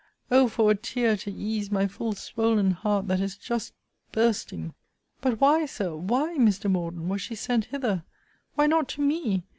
O 0.31 0.47
for 0.47 0.71
a 0.71 0.75
tear 0.75 1.15
to 1.17 1.31
ease 1.31 1.69
my 1.69 1.85
full 1.85 2.13
swoln 2.13 2.71
heart 2.71 3.07
that 3.07 3.19
is 3.19 3.37
just 3.37 3.75
bursting! 4.11 4.73
But 5.21 5.39
why, 5.39 5.67
Sir, 5.67 5.95
why, 5.95 6.37
Mr. 6.39 6.71
Morden, 6.71 7.07
was 7.07 7.21
she 7.21 7.35
sent 7.35 7.65
hither? 7.65 8.03
Why 8.55 8.65
not 8.65 8.89
to 8.89 9.01
me? 9.01 9.43